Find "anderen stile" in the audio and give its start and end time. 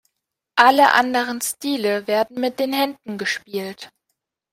0.93-2.07